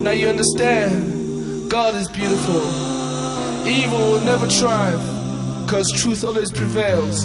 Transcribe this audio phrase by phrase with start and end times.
[0.00, 2.60] Now you understand, God is beautiful.
[3.64, 7.22] Evil will never triumph, because truth always prevails.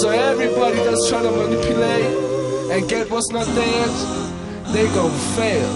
[0.00, 5.68] So everybody that's trying to manipulate and get what's not theirs, they gon' fail.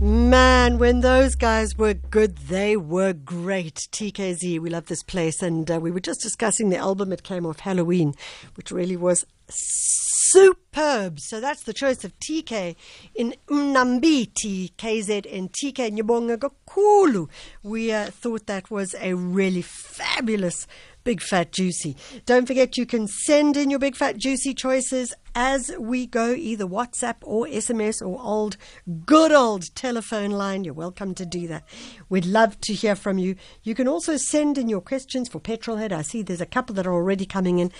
[0.00, 3.88] Man, when those guys were good, they were great.
[3.90, 5.40] TKZee, we love this place.
[5.42, 8.14] And uh, we were just discussing the album it came off Halloween,
[8.56, 11.20] which really was superb.
[11.20, 12.76] So that's the choice of TK
[13.14, 17.28] in Mnambiti, KZ and TK Nyabonga Gokulu.
[17.62, 20.66] We uh, thought that was a really fabulous
[21.04, 21.96] Big Fat Juicy.
[22.24, 26.64] Don't forget you can send in your Big Fat Juicy choices as we go, either
[26.64, 28.56] WhatsApp or SMS or old,
[29.04, 30.64] good old telephone line.
[30.64, 31.64] You're welcome to do that.
[32.08, 33.36] We'd love to hear from you.
[33.62, 35.92] You can also send in your questions for Petrolhead.
[35.92, 37.72] I see there's a couple that are already coming in.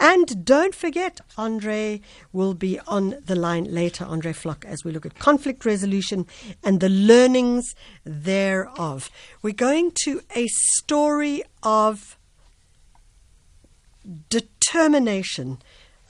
[0.00, 2.00] And don't forget, Andre
[2.32, 6.26] will be on the line later, Andre Flock, as we look at conflict resolution
[6.64, 9.10] and the learnings thereof.
[9.42, 12.16] We're going to a story of
[14.28, 15.58] determination,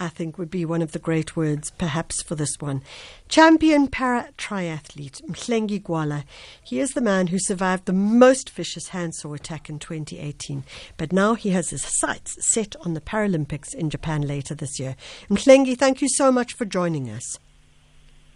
[0.01, 2.83] I think, would be one of the great words, perhaps, for this one.
[3.29, 6.25] Champion para triathlete Mhlengi Gwala.
[6.63, 10.65] He is the man who survived the most vicious handsaw attack in 2018,
[10.97, 14.97] but now he has his sights set on the Paralympics in Japan later this year.
[15.29, 17.39] Mhlengi, thank you so much for joining us.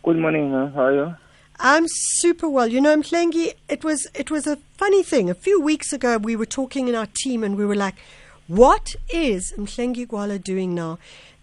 [0.04, 0.54] Good morning.
[0.54, 1.14] Uh, how are you?
[1.58, 2.68] I'm super well.
[2.68, 5.30] You know, Mhlengi, it was it was a funny thing.
[5.30, 7.96] A few weeks ago, we were talking in our team, and we were like,
[8.48, 10.98] what is Mhlengi Gwala doing now,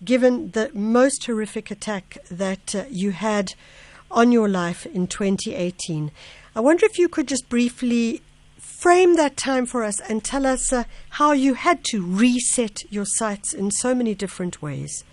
[0.05, 3.53] given the most horrific attack that uh, you had
[4.09, 6.11] on your life in 2018?
[6.55, 8.21] I wonder if you could just briefly
[8.57, 13.05] frame that time for us and tell us uh, how you had to reset your
[13.05, 15.03] sights in so many different ways.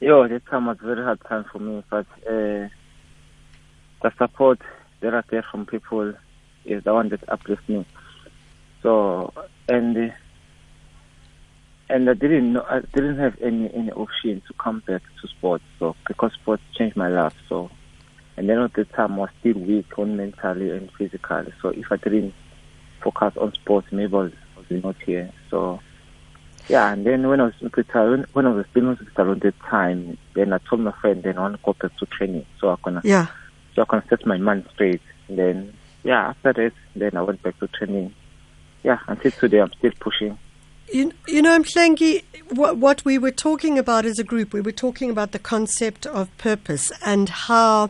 [0.00, 2.68] Yo, that time was a very hard time for me, but uh,
[4.02, 4.60] the support
[5.00, 6.14] that I get from people
[6.64, 7.84] is the one that uplifts me.
[8.82, 9.32] So,
[9.68, 10.12] and
[11.92, 15.64] and I didn't know I didn't have any any option to come back to sports.
[15.78, 17.34] So because sports changed my life.
[17.48, 17.70] So
[18.36, 21.52] and then at the time I was still weak on mentally and physically.
[21.60, 22.34] So if I didn't
[23.02, 25.30] focus on sports, maybe I was, I was not here.
[25.50, 25.80] So
[26.68, 29.40] yeah, and then when I was in hospital, when I was still in hospital at
[29.40, 32.46] the time, then I told my friend, then I want to go back to training.
[32.58, 33.26] So I can yeah,
[33.74, 35.02] so I can set my mind straight.
[35.28, 38.14] And then yeah, after that, then I went back to training.
[38.82, 40.38] Yeah, until today I'm still pushing.
[40.92, 44.72] You, you know, Mhlengi, what, what we were talking about as a group, we were
[44.72, 47.88] talking about the concept of purpose and how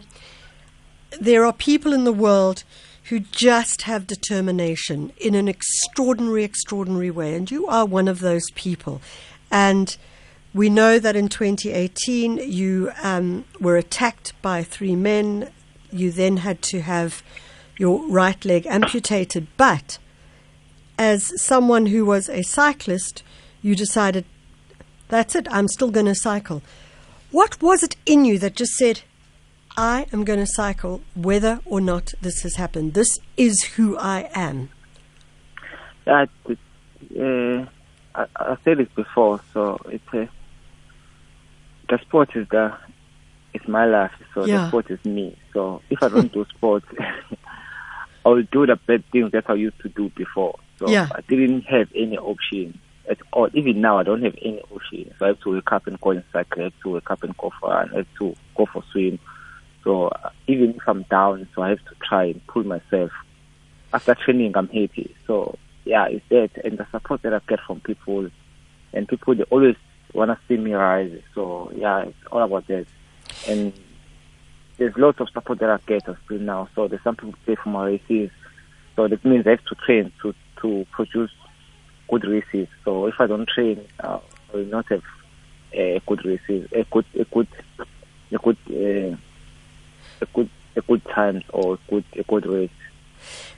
[1.21, 2.63] there are people in the world
[3.05, 7.35] who just have determination in an extraordinary, extraordinary way.
[7.35, 9.03] And you are one of those people.
[9.51, 9.97] And
[10.55, 15.51] we know that in 2018 you um, were attacked by three men.
[15.91, 17.25] You then had to have
[17.77, 19.49] your right leg amputated.
[19.57, 19.99] But
[21.03, 23.25] as someone who was a cyclist,
[23.61, 24.25] you decided,
[25.09, 26.63] that's it, I'm still going to cycle.
[27.33, 29.01] What was it in you that just said,
[29.77, 32.95] I am going to cycle whether or not this has happened?
[32.95, 34.69] This is who I am.
[36.07, 37.67] Yeah, uh,
[38.15, 40.27] I, I said it before, so it's uh,
[41.89, 42.77] the sport is the
[43.55, 44.59] it's my life, so Yeah.
[44.59, 45.37] the sport is me.
[45.53, 46.87] So if I don't do sports,
[48.25, 50.59] I will do the bad things that I used to do before.
[50.83, 51.09] So Yeah.
[51.15, 52.79] I didn't have any option
[53.09, 53.49] at all.
[53.55, 55.15] Even now, I don't have any option.
[55.19, 56.61] So I have to wake up and go and cycle.
[56.61, 57.73] I have to wake up and go for.
[57.73, 59.19] I have to go for swim.
[59.85, 63.11] So uh, even if I'm down, so I have to try and pull myself.
[63.95, 65.15] After training, I'm happy.
[65.27, 68.29] So yeah, it's that and the support that I get from people,
[68.93, 69.77] and people they always
[70.15, 71.21] wanna see me rise.
[71.35, 72.87] So yeah, it's all about that.
[73.47, 73.73] And
[74.79, 76.69] there's lots of support that I get still now.
[76.75, 78.31] So there's some people pay for my races.
[78.97, 81.31] So that means I have to train to to produce
[82.09, 82.69] good races.
[82.85, 84.19] So if I don't train, uh,
[84.53, 85.03] I will not have
[85.73, 87.49] a good races, a good a good
[88.33, 89.17] a good uh,
[90.21, 92.71] a good a good time or a good a good race.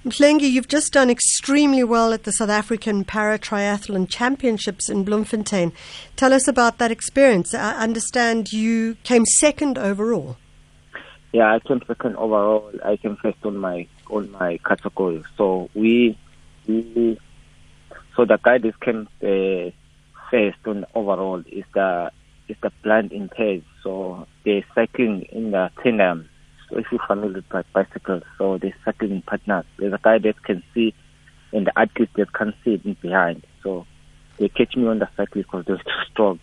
[0.05, 5.73] Mhlengi, you've just done extremely well at the South African Para Triathlon Championships in Bloemfontein.
[6.17, 7.55] Tell us about that experience.
[7.55, 10.37] I understand you came second overall.
[11.33, 12.71] Yeah, I came second overall.
[12.85, 15.25] I came first on my on my category.
[15.37, 16.19] So we
[16.67, 19.71] so the guy that came uh,
[20.31, 22.11] first on overall is the
[22.49, 23.65] is the blind impaired.
[23.83, 26.29] So they're cycling in the tandem.
[26.69, 29.65] So if you're familiar with bi- bicycles, so they're cycling partners.
[29.79, 30.95] There's a guy that can see
[31.53, 33.47] and the athlete that can see in behind.
[33.63, 33.87] So
[34.39, 36.41] they catch me on the cycle because they're too strong.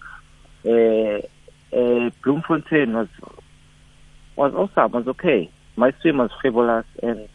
[0.65, 1.21] uh,
[1.75, 3.07] uh, Bloemfontein was
[4.35, 4.91] was awesome.
[4.91, 5.49] Was okay.
[5.75, 7.27] My swim was fabulous, and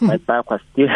[0.00, 0.88] my bike was still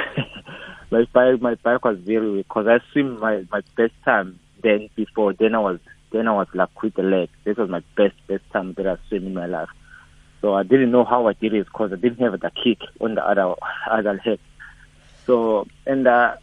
[0.91, 1.41] my bike.
[1.41, 4.39] My bike was very weak because I swim my my best time.
[4.63, 5.79] Then before then I was
[6.13, 7.29] then I was like with the leg.
[7.45, 9.69] This was my best best time that I swim in my life.
[10.41, 13.15] So I didn't know how I did it because I didn't have the kick on
[13.15, 13.55] the other
[13.91, 14.39] other leg.
[15.27, 16.37] So and uh,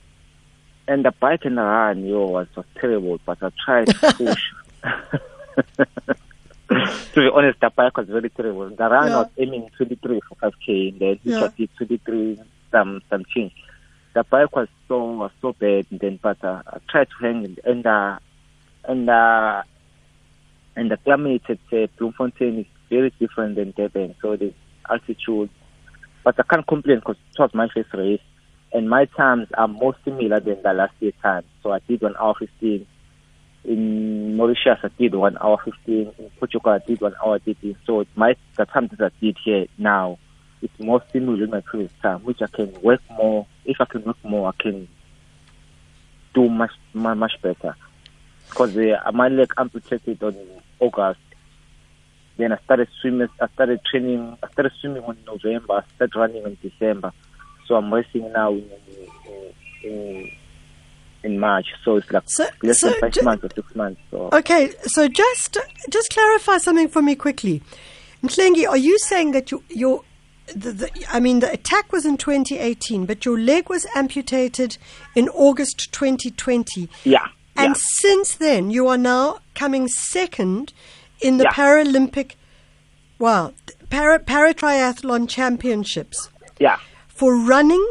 [0.88, 3.20] and the bike and the run, yo, was, was terrible.
[3.26, 4.52] But I tried to push.
[7.14, 8.70] to be honest, the bike was very terrible.
[8.70, 9.18] The run Yeah.
[9.18, 11.40] was aiming 23 for 5k, and then he Yeah.
[11.40, 12.40] shot it 23
[12.72, 13.54] some some change.
[14.14, 17.46] The bike was so was so bad, and then but uh, I tried to hang
[17.46, 18.18] it, and uh,
[18.88, 19.64] and uh,
[20.76, 24.54] and the climate at uh, Bloemfontein is very different than Durban, so the
[24.90, 25.50] altitude.
[26.24, 28.20] But I can't complain because it was my first race,
[28.74, 31.46] and my times are more similar than the last year times.
[31.64, 32.86] So I did one hour 15.
[33.68, 36.14] In Mauritius, I did one hour 15.
[36.18, 37.76] In Portugal, I did one hour 13.
[37.86, 40.18] So my the time that I did here now,
[40.62, 43.46] it's more similar than my previous time, which I can work more.
[43.66, 44.88] If I can work more, I can
[46.34, 47.76] do much much, much better.
[48.50, 50.36] Because uh, my leg amputated on
[50.80, 51.20] August.
[52.38, 53.28] Then I started swimming.
[53.42, 54.38] I started training.
[54.42, 55.74] I started swimming on November.
[55.74, 57.12] I started running in December.
[57.68, 58.70] So I'm racing now in
[59.28, 60.32] in, in,
[61.24, 61.68] in March.
[61.84, 64.02] So it's like So- less so than five ju- months or six months.
[64.12, 65.58] So Okay, so just
[65.90, 67.62] just clarify something for me quickly.
[68.24, 70.04] Mhlengi, are you saying that you, your,
[70.48, 74.78] the, the, I mean, the attack was in 2018, but your leg was amputated
[75.16, 77.20] in August 2020, yeah,
[77.56, 80.74] and yeah, since then you are now coming second
[81.22, 81.52] in the Yeah.
[81.54, 82.36] Paralympic,
[83.20, 83.54] wow,
[83.90, 86.30] para, para triathlon championships
[86.60, 86.78] yeah,
[87.08, 87.86] for running,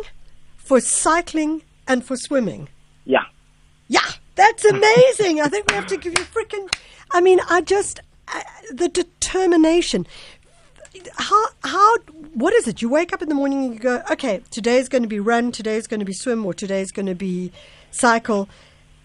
[0.56, 2.68] for cycling, and for swimming.
[3.88, 4.10] Yeah.
[4.36, 5.40] That's amazing.
[5.40, 6.72] I think we have to give you freaking.
[7.10, 8.00] I mean, I just
[8.32, 10.06] uh, the determination.
[11.16, 11.96] How how
[12.34, 12.82] what is it?
[12.82, 15.52] You wake up in the morning and you go, okay, today's going to be run,
[15.52, 17.50] today's going to be swim, or today's going to be
[17.90, 18.48] cycle,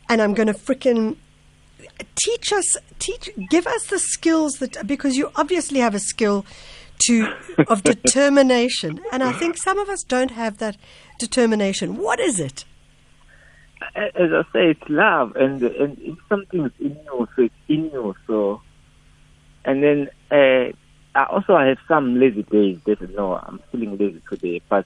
[0.09, 1.15] and I'm going to freaking
[2.15, 6.45] teach us, teach, give us the skills that because you obviously have a skill
[7.07, 7.33] to
[7.69, 10.75] of determination, and I think some of us don't have that
[11.19, 11.95] determination.
[11.97, 12.65] What is it?
[13.95, 17.85] As I say, it's love, and and it's something that's in you, so it's in
[17.85, 18.15] you.
[18.27, 18.61] So,
[19.65, 20.71] and then uh,
[21.15, 22.79] I also I have some lazy days.
[22.85, 24.61] That no, I'm feeling lazy today.
[24.69, 24.85] But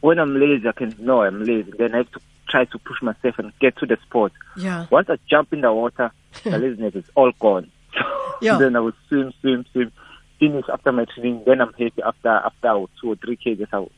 [0.00, 1.72] when I'm lazy, I can know I'm lazy.
[1.76, 4.32] Then I have to try to push myself and get to the sport.
[4.56, 4.86] Yeah.
[4.90, 6.10] Once I jump in the water,
[6.44, 7.70] the laziness is all gone.
[8.40, 8.56] Yeah.
[8.58, 9.90] then I will swim, swim, swim,
[10.38, 11.42] finish after my training.
[11.44, 13.90] Then I'm happy after after two or three kgs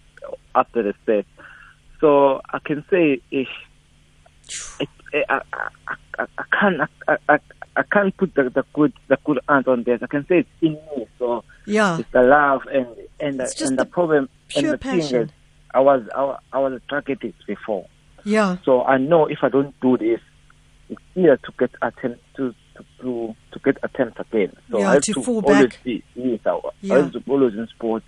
[0.55, 1.27] after the set.
[2.01, 3.49] So I can say if it,
[4.81, 4.87] I,
[5.29, 5.41] I,
[6.19, 7.39] I, I can't I, I,
[7.77, 10.03] I can't put the, the good the good answer on this.
[10.03, 11.07] I can say it's in me.
[11.19, 11.99] So Yeah.
[11.99, 12.87] it's the love and
[13.21, 15.23] and the, It's and the the problem and pure the thing passion.
[15.23, 15.31] is
[15.73, 17.09] I was I, I was drug
[17.47, 17.87] before.
[18.25, 18.57] Yeah.
[18.65, 20.21] So I know if I don't do this,
[20.89, 24.53] it's easier to get attempt to to to, to get attempts again.
[24.71, 25.81] So Yeah, I have to to, fall always back.
[25.85, 26.95] be yes, I, Yeah.
[26.95, 28.05] I have to always in sports.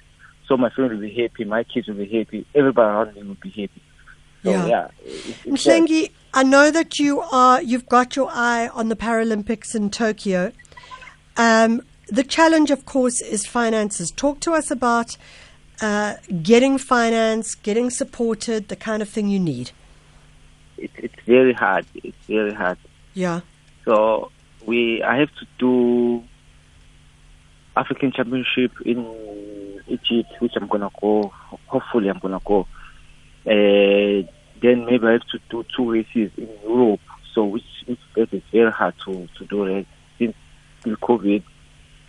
[0.48, 3.36] So my family will be happy, my kids will be happy, everybody around me will
[3.40, 3.80] be happy.
[4.42, 4.66] So Yeah.
[4.66, 5.46] yeah, that.
[5.46, 10.52] Mhlengi, I know that you are you've got your eye on the Paralympics in Tokyo.
[11.36, 14.10] Um, the challenge, of course, is finances.
[14.10, 15.16] Talk to us about
[15.80, 19.70] uh, getting finance, getting supported, the kind of thing you need.
[20.78, 21.86] It's it's very hard.
[21.94, 22.78] It's very hard.
[23.14, 23.40] Yeah.
[23.84, 24.30] So
[24.66, 26.24] we I have to do
[27.76, 28.98] African Championship in
[29.86, 31.32] Egypt, which I'm gonna go.
[31.66, 32.66] Hopefully, I'm gonna go.
[33.46, 34.22] Uh,
[34.62, 37.00] then maybe I have to do two races in Europe.
[37.34, 39.86] So which, which that is very hard to to do that
[40.18, 40.34] since
[40.80, 41.42] still COVID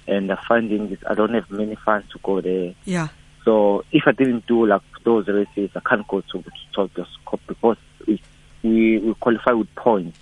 [0.07, 2.74] and the funding is I don't have many funds to go there.
[2.86, 3.07] Yeah.
[3.45, 7.39] So if I didn't do like those races, I can't go to to Tokyo Cup
[7.48, 8.22] because we
[8.63, 10.19] we we qualify with points.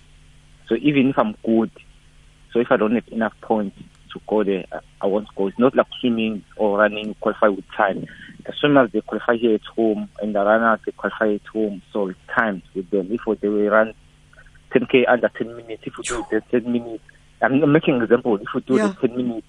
[0.68, 1.72] So even if I'm good,
[2.54, 3.78] so if I don't have enough points
[4.14, 5.48] to go there, I, I won't go.
[5.48, 8.06] It's not like swimming or running you qualify with time.
[8.46, 11.82] The swimmers they qualify here at home, and the runners they qualify at home.
[11.94, 13.10] So it's timed with them.
[13.12, 13.94] If they will run
[14.74, 17.04] 10k under 10 minutes, if you do the 10 minutes,
[17.42, 18.36] I'm making an example.
[18.38, 18.94] If you do Yeah.
[19.02, 19.48] the 10 minutes,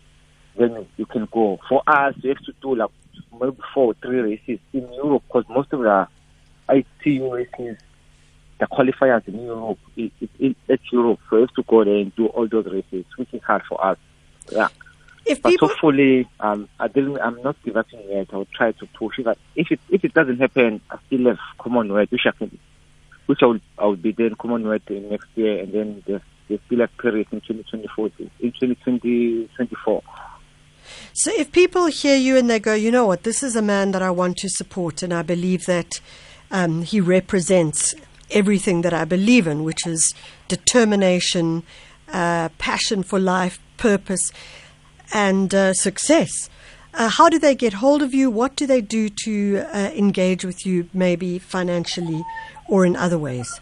[0.57, 1.59] then you can go.
[1.69, 2.91] For us, you have to do like
[3.41, 6.09] maybe four or three races in Europe because most of the
[6.69, 7.79] ITU races,
[8.61, 11.21] the qualifiers in Europe, it, it, it, it's Europe.
[11.29, 13.85] So you have to go there and do all those races, which is hard for
[13.85, 13.99] us.
[14.51, 14.69] Yeah.
[15.25, 18.29] If But people, hopefully, um, I didn't, I'm not giving up yet.
[18.33, 19.21] I'll try to push.
[19.21, 22.59] If, I, if it if it doesn't happen, I still have Commonwealth, which I can,
[23.27, 26.59] which I will I will be there in Commonwealth next year, and then there's they
[26.67, 30.03] still have Paris in 2024, in 2024.
[31.15, 33.93] So if people hear you and they go, you know what, this is a man
[33.93, 36.01] that I want to support, and I believe that
[36.51, 37.95] um, he represents
[38.31, 40.15] everything that I believe in, which is
[40.49, 41.63] determination,
[42.13, 44.33] uh, passion for life, purpose,
[45.13, 46.49] and uh, success.
[46.95, 48.31] Uh, how do they get hold of you?
[48.31, 52.23] What do they do to uh, engage with you, maybe financially
[52.69, 53.61] or in other ways?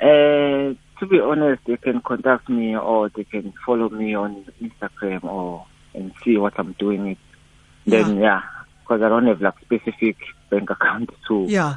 [0.00, 5.24] Uh, to be honest, they can contact me or they can follow me on Instagram
[5.24, 7.08] or and see what I'm doing.
[7.08, 7.18] It
[7.86, 8.42] then yeah,
[8.82, 10.16] because I don't have like specific
[10.50, 11.76] bank account to Yeah.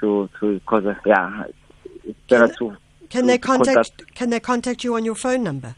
[0.00, 1.44] to to because yeah,
[2.04, 2.76] it's better to.
[3.10, 4.14] Can they contact?
[4.14, 5.74] Can they contact you on your phone number?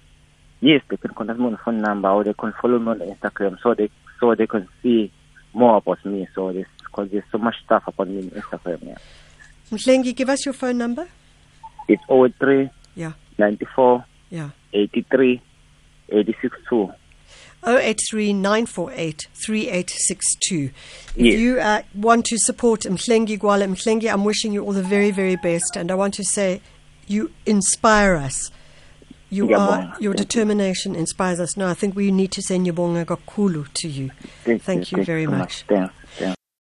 [0.60, 2.98] Yes, they can contact me on the phone number or they can follow me on
[3.00, 5.10] Instagram so they so they can see
[5.52, 6.28] more about me.
[6.34, 8.82] So there's because there's so much stuff about me on Instagram.
[8.86, 8.96] Yeah,
[9.72, 11.08] Mhlengi, give us your phone number.
[11.88, 13.12] it's 03 Yeah.
[13.38, 14.50] 94 Yeah.
[14.72, 15.40] 83
[16.10, 16.92] 86 2.
[17.64, 20.64] 083 948 3862.
[20.64, 20.72] If
[21.16, 21.38] Yes.
[21.40, 25.36] you uh, want to support Mhlengi Gwala, Mhlengi, I'm wishing you all the very, very
[25.36, 25.76] best.
[25.76, 26.60] And I want to say
[27.12, 28.50] you inspire us.
[29.30, 31.56] You are, your determination inspires us.
[31.56, 34.10] Now, I think we need to send Yabonga Gakulu to you.
[34.44, 35.64] Thank, you very much.